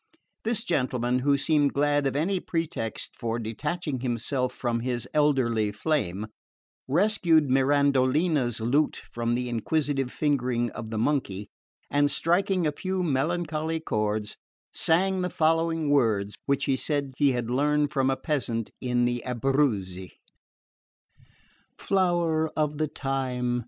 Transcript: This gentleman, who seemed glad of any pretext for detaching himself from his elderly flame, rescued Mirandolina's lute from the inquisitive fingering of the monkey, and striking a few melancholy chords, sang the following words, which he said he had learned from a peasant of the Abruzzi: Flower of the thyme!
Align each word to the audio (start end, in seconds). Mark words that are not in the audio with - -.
This 0.43 0.63
gentleman, 0.63 1.19
who 1.19 1.37
seemed 1.37 1.73
glad 1.75 2.07
of 2.07 2.15
any 2.15 2.39
pretext 2.39 3.15
for 3.15 3.37
detaching 3.37 3.99
himself 3.99 4.51
from 4.51 4.79
his 4.79 5.07
elderly 5.13 5.71
flame, 5.71 6.25
rescued 6.87 7.51
Mirandolina's 7.51 8.59
lute 8.59 8.95
from 8.95 9.35
the 9.35 9.47
inquisitive 9.47 10.11
fingering 10.11 10.71
of 10.71 10.89
the 10.89 10.97
monkey, 10.97 11.51
and 11.91 12.09
striking 12.09 12.65
a 12.65 12.71
few 12.71 13.03
melancholy 13.03 13.79
chords, 13.79 14.35
sang 14.73 15.21
the 15.21 15.29
following 15.29 15.91
words, 15.91 16.35
which 16.47 16.65
he 16.65 16.75
said 16.75 17.13
he 17.17 17.33
had 17.33 17.51
learned 17.51 17.93
from 17.93 18.09
a 18.09 18.17
peasant 18.17 18.69
of 18.81 19.05
the 19.05 19.21
Abruzzi: 19.23 20.13
Flower 21.77 22.49
of 22.57 22.79
the 22.79 22.87
thyme! 22.87 23.59